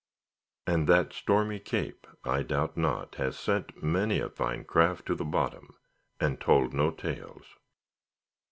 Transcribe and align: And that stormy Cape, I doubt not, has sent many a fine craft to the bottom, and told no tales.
And 0.65 0.89
that 0.89 1.13
stormy 1.13 1.59
Cape, 1.59 2.07
I 2.23 2.41
doubt 2.41 2.75
not, 2.75 3.13
has 3.17 3.37
sent 3.37 3.83
many 3.83 4.17
a 4.17 4.29
fine 4.29 4.63
craft 4.63 5.05
to 5.05 5.13
the 5.15 5.23
bottom, 5.23 5.77
and 6.19 6.41
told 6.41 6.73
no 6.73 6.89
tales. 6.89 7.45